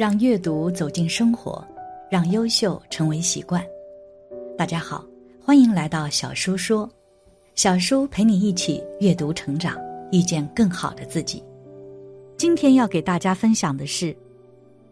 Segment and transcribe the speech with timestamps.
[0.00, 1.62] 让阅读走进生活，
[2.10, 3.62] 让优秀成为习惯。
[4.56, 5.04] 大家好，
[5.44, 6.88] 欢迎来到小叔说，
[7.54, 9.76] 小叔陪你一起阅读成长，
[10.10, 11.44] 遇见更好的自己。
[12.38, 14.16] 今天要给大家分享的是，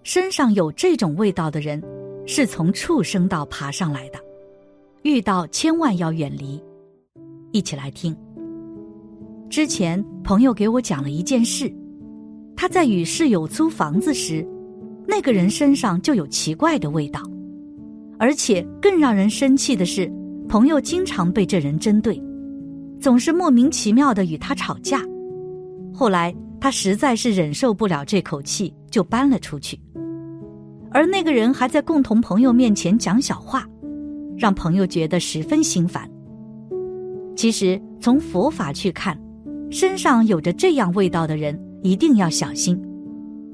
[0.03, 1.83] 身上有这种味道的人，
[2.27, 4.19] 是从畜生道爬上来的，
[5.05, 6.63] 遇到千万要远离。
[7.53, 8.15] 一起来听。
[9.49, 11.75] 之前朋友给我讲了一件事，
[12.55, 14.47] 他在与室友租房子时。
[15.11, 17.23] 那个人身上就有奇怪的味道，
[18.19, 20.13] 而且更让人生气的是，
[20.51, 22.23] 朋友经常被这人针对，
[23.01, 25.01] 总是莫名其妙的与他吵架。
[25.95, 29.81] 后来他实在是忍受不了这口气，就搬了出去。
[30.91, 33.67] 而那个人还在共同朋友面前讲小话，
[34.37, 36.09] 让朋友觉得十分心烦。
[37.35, 39.19] 其实从佛法去看，
[39.71, 42.79] 身上有着这样味道的人一定要小心。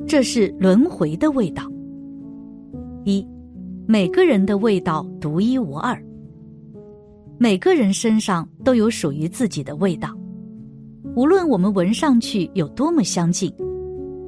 [0.07, 1.65] 这是轮回的味道。
[3.05, 3.27] 一，
[3.87, 6.01] 每个人的味道独一无二。
[7.39, 10.17] 每个人身上都有属于自己的味道，
[11.17, 13.53] 无论我们闻上去有多么相近，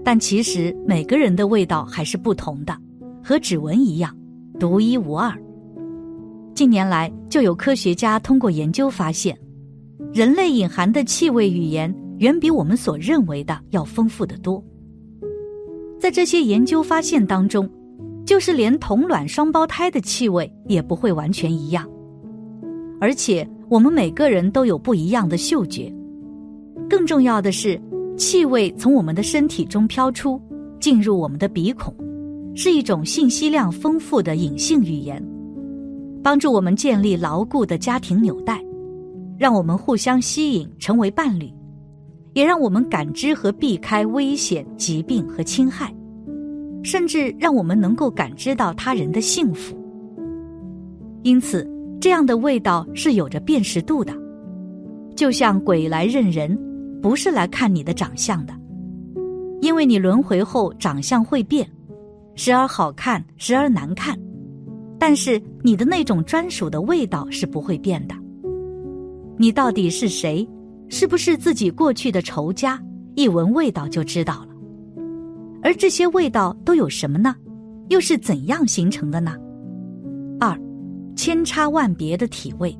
[0.03, 2.77] 但其实每个人的味道还是不同的，
[3.23, 4.15] 和指纹一样，
[4.59, 5.33] 独一无二。
[6.55, 9.39] 近年来，就有科学家通过研究发现，
[10.13, 14.63] 人类隐含的气味语言远比我们所认为的要丰富的多。
[15.99, 17.69] 在这些研究发现当中，
[18.25, 21.89] 就是连同卵双胞胎的气味也不会完全一样，
[23.01, 25.93] 而且我们每个人都有不一样的嗅觉。
[26.89, 27.81] 更重要的是，
[28.17, 30.41] 气味从我们的身体中飘出，
[30.79, 31.95] 进入我们的鼻孔，
[32.55, 35.21] 是一种信息量丰富的隐性语言，
[36.23, 38.63] 帮助我们建立牢固的家庭纽带，
[39.39, 41.51] 让我们互相吸引，成为伴侣。
[42.37, 45.91] 也让我们感知和避开危险、疾病和侵害，
[46.83, 49.75] 甚至让我们能够感知到他人的幸福。
[51.23, 51.67] 因此，
[51.99, 54.13] 这样的味道是有着辨识度的，
[55.15, 56.55] 就像鬼来认人，
[57.01, 58.53] 不是来看你的长相的，
[59.63, 61.67] 因为你轮回后长相会变，
[62.35, 64.15] 时而好看，时而难看，
[64.99, 68.15] 但是你的那种专属的味道是不会变的。
[69.39, 70.47] 你到底是谁？
[70.89, 72.83] 是不是自己过去的仇家，
[73.15, 74.49] 一闻味道就知道了？
[75.63, 77.35] 而这些味道都有什么呢？
[77.89, 79.37] 又是怎样形成的呢？
[80.39, 80.59] 二，
[81.17, 82.77] 千差万别的体味。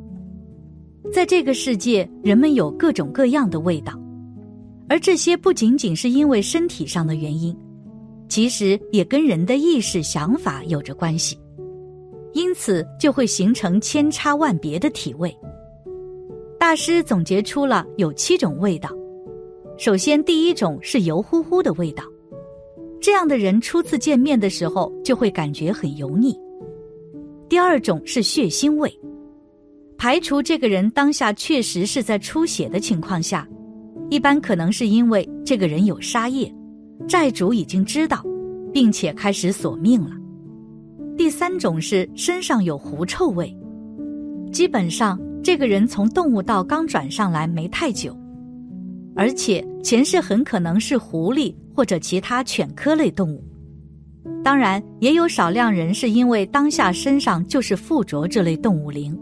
[1.13, 3.93] 在这个世界，人们有各种各样的味道，
[4.89, 7.57] 而这些不仅仅是因为身体上的原因，
[8.29, 11.39] 其实也跟人的意识想法有着关系，
[12.35, 15.35] 因此就会形成千差万别的体味。
[16.67, 18.91] 大师总结出了有七种味道。
[19.79, 22.03] 首先，第一种是油乎乎的味道，
[23.01, 26.37] 这样的人初次见面的时候就会感觉很油腻。
[27.49, 28.93] 第二种是血腥味，
[29.97, 33.47] 排除这个人当下确实是在出血的情况下，
[34.11, 36.53] 一般可能是因为这个人有杀业，
[37.07, 38.25] 债主已经知道，
[38.73, 40.11] 并且开始索命了。
[41.17, 43.57] 第三种是身上有狐臭味，
[44.51, 45.17] 基本上。
[45.47, 48.13] 这个人从动物道刚转上来没太久，
[49.15, 53.45] 而且前世很可能是狐狸或者其他犬科类动物。
[54.43, 59.17] 当然，也有少量人是因为当下身上就是附着这类动物灵。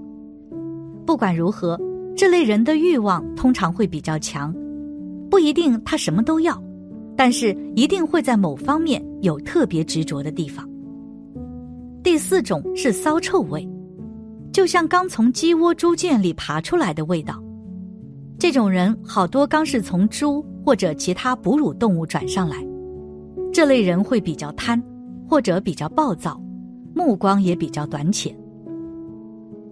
[1.04, 1.78] 不管如何，
[2.16, 4.50] 这类人的欲望通常会比较强，
[5.28, 6.58] 不一定他什么都要，
[7.14, 10.66] 但是一定会在某方面有特别执着的地方。
[12.02, 13.68] 第四种是骚臭味。
[14.54, 17.42] 就像刚从鸡窝猪圈里爬出来的味道，
[18.38, 22.64] 这种人好多刚是从猪或者其他哺乳动物转上来。
[23.52, 24.80] 这类人会比较贪，
[25.28, 26.40] 或者比较暴躁，
[26.94, 28.32] 目光也比较短浅。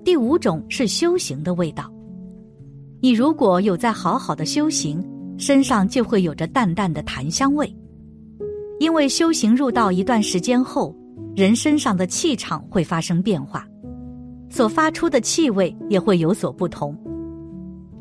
[0.05, 1.89] 第五种是修行的味道，
[3.01, 5.01] 你如果有在好好的修行，
[5.39, 7.73] 身上就会有着淡淡的檀香味，
[8.81, 10.93] 因为修行入道一段时间后，
[11.37, 13.65] 人身上的气场会发生变化。
[14.53, 16.95] 所发出的气味也会有所不同，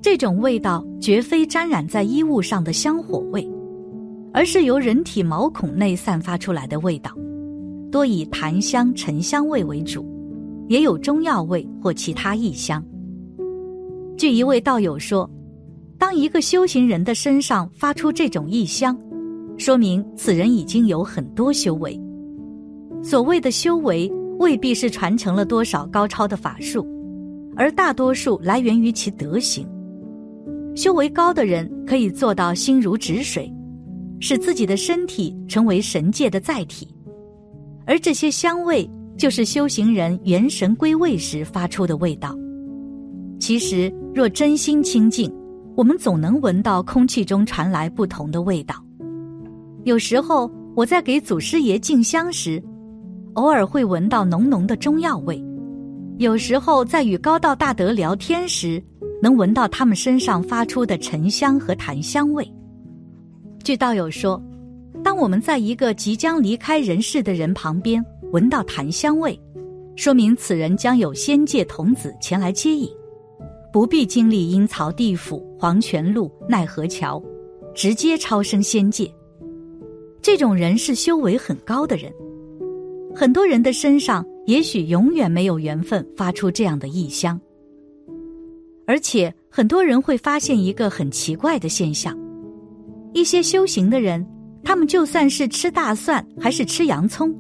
[0.01, 3.49] 这种味道绝非沾染在衣物上的香火味，
[4.33, 7.09] 而是由人体毛孔内散发出来的味道，
[7.89, 10.05] 多以檀香、沉香味为主，
[10.67, 12.83] 也有中药味或其他异香。
[14.17, 15.29] 据一位道友说，
[15.97, 18.99] 当一个修行人的身上发出这种异香，
[19.57, 21.97] 说明此人已经有很多修为。
[23.01, 24.11] 所谓的修为。
[24.41, 26.83] 未必是传承了多少高超的法术，
[27.55, 29.67] 而大多数来源于其德行。
[30.75, 33.53] 修为高的人可以做到心如止水，
[34.19, 36.87] 使自己的身体成为神界的载体，
[37.85, 42.35] 而这些香味就是修行人元神归位时发出的味道。
[43.39, 45.31] 其实，若真心清净，
[45.75, 48.83] 我们总能闻到空气中传来不同的味道。
[49.83, 52.59] 有时候我在给祖师爷敬香时，
[53.35, 55.41] 偶尔会闻到浓浓的中药味；
[56.17, 58.83] 有时候在与高道大德聊天时，
[59.21, 62.45] 能闻到他们身上发出的沉香和檀香味。
[63.63, 64.41] 据道友说，
[65.01, 69.39] 当我们在一个即将离开人世的人旁边闻到檀香味，
[69.95, 72.89] 说明此人将有仙界童子前来接引，
[73.71, 77.23] 不必经历阴曹地府、黄泉路、奈何桥，
[77.73, 79.09] 直接超生仙界。
[80.21, 82.11] 这种人是修为很高的人，
[83.15, 87.39] 很多人的身上也许永远没有缘分发出这样的异香。
[88.87, 92.17] 而且很多人会发现一个很奇怪的现象：
[93.13, 94.25] 一些修行的人，
[94.63, 97.33] 他们就算是吃大蒜还是吃洋葱，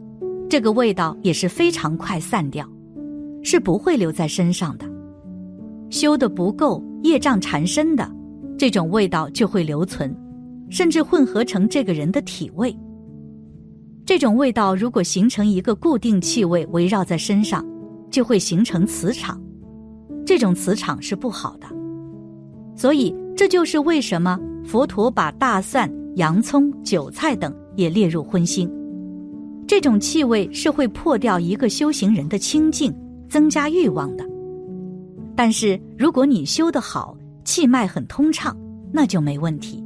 [0.49, 2.67] 这个味道也是非常快散掉，
[3.43, 4.85] 是不会留在身上的。
[5.89, 8.09] 修的不够，业障缠身的，
[8.57, 10.15] 这种味道就会留存，
[10.69, 12.73] 甚至混合成这个人的体味。
[14.05, 17.65] 这种味道如果形成一个固定气味围绕在身上，
[18.09, 19.41] 就会形成磁场。
[20.25, 21.67] 这种磁场是不好的，
[22.75, 28.69] 所以这就是为什么佛陀把大蒜、洋葱、韭菜等也列入荤腥。
[29.67, 32.93] 这种气味是会破掉一个修行人的清净，
[33.29, 34.25] 增加欲望的。
[35.35, 37.15] 但是如果你修得好，
[37.45, 38.55] 气脉很通畅，
[38.91, 39.83] 那就没问题，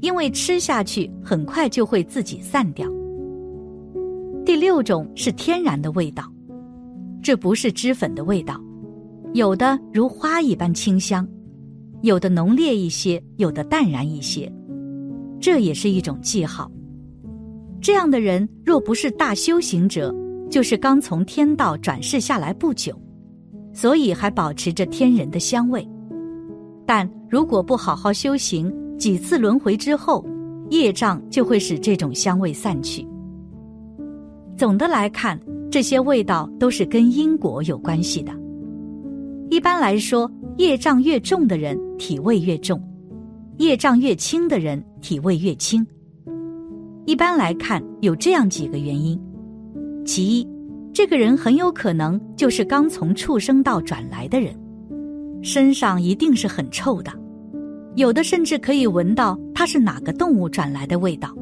[0.00, 2.88] 因为吃下去很快就会自己散掉。
[4.50, 6.24] 第六种是天然的味道，
[7.22, 8.60] 这不是脂粉的味道。
[9.32, 11.24] 有的如花一般清香，
[12.02, 14.52] 有的浓烈一些，有的淡然一些，
[15.38, 16.68] 这也是一种记号。
[17.80, 20.12] 这样的人若不是大修行者，
[20.50, 22.92] 就是刚从天道转世下来不久，
[23.72, 25.88] 所以还保持着天人的香味。
[26.84, 28.68] 但如果不好好修行，
[28.98, 30.26] 几次轮回之后，
[30.70, 33.06] 业障就会使这种香味散去。
[34.60, 35.40] 总的来看，
[35.70, 38.30] 这些味道都是跟因果有关系的。
[39.48, 42.78] 一般来说，业障越重的人体味越重，
[43.56, 45.82] 业障越轻的人体味越轻。
[47.06, 49.18] 一般来看，有这样几个原因：
[50.04, 50.46] 其一，
[50.92, 54.54] 这个人很有可能就是刚从畜生道转来的人，
[55.40, 57.10] 身上一定是很臭的，
[57.94, 61.34] 有的甚至可以闻到他是哪个动物转来的味道。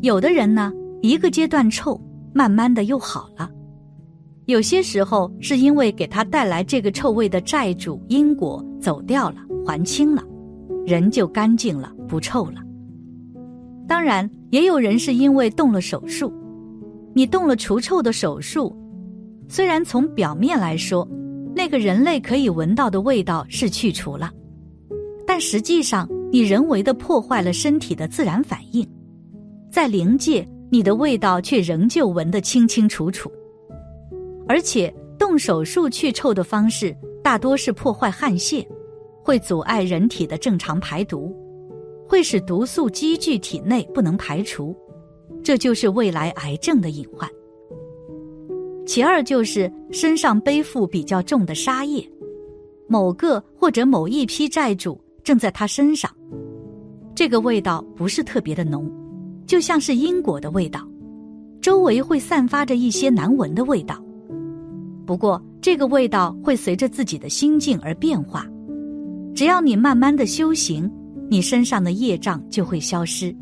[0.00, 1.96] 有的人呢，一个阶段臭，
[2.32, 3.50] 慢慢的又好了。
[4.46, 9.36] 有些时候是因为给他带来这个臭味的债主因果走掉了，
[9.66, 10.24] 还清了，
[10.86, 12.62] 人就干净了，不臭了。
[13.86, 16.32] 当然，也有人是因为动了手术，
[17.14, 18.74] 你动了除臭的手术，
[19.48, 21.06] 虽然从表面来说，
[21.54, 24.30] 那个人类可以闻到的味道是去除了，
[25.26, 28.86] 但实际上你人为的破坏了身体的自然反应，
[29.70, 33.30] 在灵界，你的味道却仍旧闻得清清楚楚。
[34.46, 38.66] 而且动手术去臭的方式大多是破坏汗腺，
[39.22, 41.36] 会阻碍人体的正常排毒，
[42.06, 44.74] 会使毒素积聚体内不能排除，
[45.42, 47.28] 这就是未来癌症的隐患。
[48.86, 52.02] 其二就是身上背负比较重的杀业，
[52.86, 56.10] 某个或者某一批债主正在他身上，
[57.14, 58.90] 这个味道不是特别的浓，
[59.48, 60.86] 就像是因果的味道，
[61.62, 64.00] 周围会散发着一些难闻的味道。
[65.06, 68.46] 不过，这个味道会随着自己的心境而变化。
[69.34, 70.88] 只要你慢慢的修行，
[71.30, 73.34] 你身上的业障就会消失，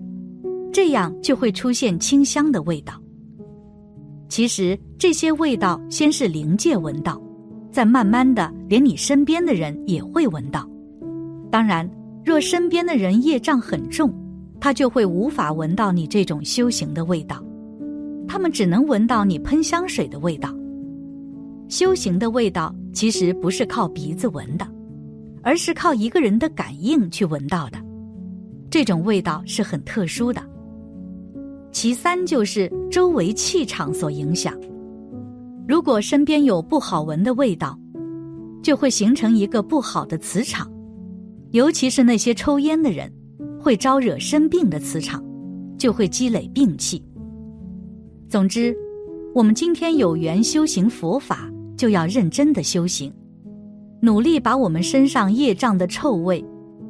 [0.73, 2.95] 这样就会出现清香的味道。
[4.29, 7.21] 其实这些味道先是灵界闻到，
[7.73, 10.69] 再慢慢的连你身边的人也会闻到。
[11.51, 11.89] 当然，
[12.25, 14.15] 若身边的人业障很重，
[14.61, 17.43] 他就会无法闻到你这种修行的味道，
[18.27, 20.55] 他们只能闻到你喷香水的味道。
[21.69, 24.67] 修行的味道其实不是靠鼻子闻的，
[25.43, 27.79] 而是靠一个人的感应去闻到的。
[28.71, 30.43] 这种味道是很特殊的。
[31.73, 34.55] 其三就是周围气场所影响。
[35.69, 37.79] 如果身边有不好闻的味道，
[38.63, 40.71] 就会形成一个不好的磁场，
[41.51, 43.13] 尤其是那些抽烟的人，
[43.67, 45.21] 会招惹生病的磁场，
[45.77, 47.03] 就会积累病气。
[48.29, 48.73] 总之，
[49.35, 51.51] 我们今天有缘修行佛法。
[51.77, 53.13] 就要认真的修行，
[54.01, 56.43] 努力把我们身上业障的臭味，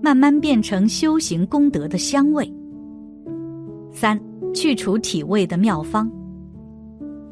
[0.02, 2.48] 慢慢变成修行功德的香味。
[3.90, 4.20] 三、
[4.54, 6.08] 去除体味的妙方。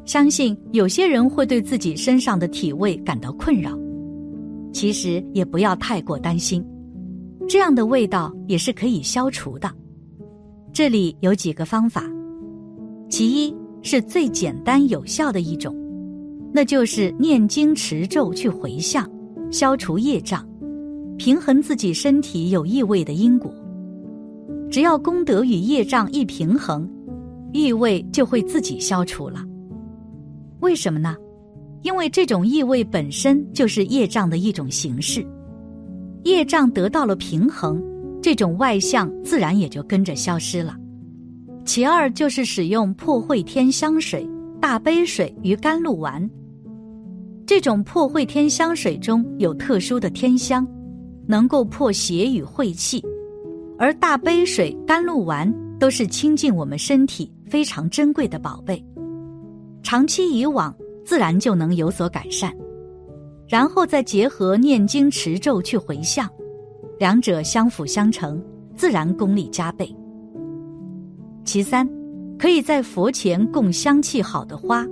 [0.05, 3.71] 相信有些人会对自己身上的体味感到困扰，
[4.73, 6.65] 其实也不要太过担心，
[7.47, 9.71] 这样的味道也是可以消除的。
[10.73, 12.03] 这里有几个方法，
[13.09, 15.75] 其一是最简单有效的一种，
[16.53, 19.09] 那就是念经持咒去回向，
[19.51, 20.45] 消除业障，
[21.17, 23.53] 平衡自己身体有异味的因果。
[24.69, 26.89] 只要功德与业障一平衡，
[27.53, 29.45] 异味就会自己消除了。
[30.61, 31.15] 为什么呢？
[31.83, 35.25] 因为这种异味本身就是业障的一种形式，
[36.25, 37.81] 业障得到了平衡，
[38.19, 40.75] 这种外相自然也就跟着消失了。
[41.63, 44.27] 其二就是使用破秽天香水、
[44.59, 46.27] 大杯水与甘露丸。
[47.45, 50.67] 这种破秽天香水中有特殊的天香，
[51.27, 53.03] 能够破邪与晦气，
[53.77, 58.83] 而大杯水、甘露丸都是清净我们身体非常珍贵的宝贝。
[59.83, 62.51] 长期以往，自然就能有所改善，
[63.47, 66.29] 然后再结合念经持咒去回向，
[66.99, 68.41] 两者相辅相成，
[68.75, 69.93] 自然功力加倍。
[71.43, 71.87] 其三，
[72.39, 74.85] 可以在佛前供香气好的花，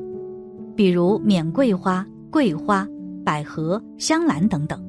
[0.76, 2.88] 比如缅桂花、桂花、
[3.26, 4.80] 百合、香兰等等，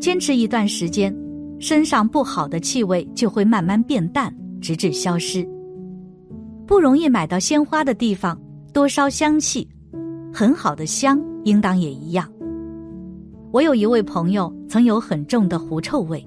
[0.00, 1.14] 坚持一段时间，
[1.60, 5.48] 身上不好的气味就会慢慢变淡，直至消失。
[6.66, 8.38] 不容易买到鲜花的地方。
[8.72, 9.68] 多烧香气，
[10.32, 12.28] 很好的香应当也一样。
[13.54, 16.26] 我有一位朋友曾有很重的狐臭味，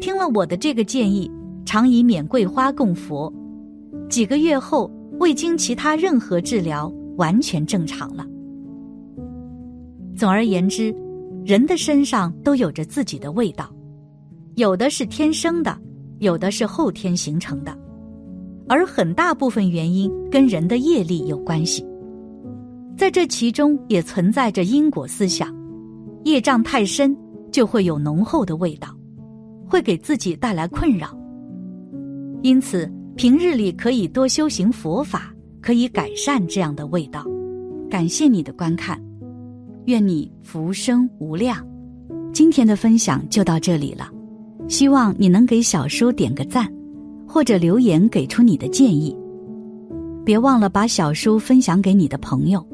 [0.00, 1.28] 听了我的这个建议，
[1.64, 3.32] 常以缅桂花供佛，
[4.08, 4.88] 几个月后
[5.18, 6.86] 未经其他任何治疗，
[7.16, 8.24] 完全正常了。
[10.14, 10.94] 总而言之，
[11.44, 13.68] 人的身上都有着自己的味道，
[14.54, 15.76] 有的是天生的，
[16.20, 17.76] 有的是后天形成的。
[18.68, 21.84] 而很大部分原因跟人的业力有关系，
[22.96, 25.52] 在这其中也存在着因果思想，
[26.26, 27.16] 业障太深
[27.52, 28.88] 就会有浓厚的味道，
[29.64, 31.16] 会给自己带来困扰。
[32.42, 37.24] 因此，平日里可以多修行佛法，可以改善这样的味道。
[37.88, 39.00] 感谢你的观看，
[39.84, 41.64] 愿你福生无量。
[42.32, 44.10] 今天的分享就到这里了，
[44.66, 46.68] 希望你能给小叔点个赞。
[47.28, 49.14] 或者留言给出你的建议，
[50.24, 52.64] 别忘了把小书分享给你的朋友，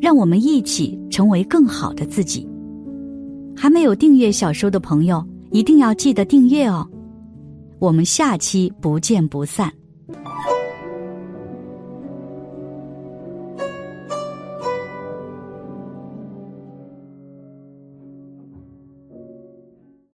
[0.00, 2.46] 让我们一起成为更好的自己。
[3.56, 6.88] 还没有订阅小说的朋友，一定要记得订阅哦。
[7.78, 9.72] 我们下期不见不散。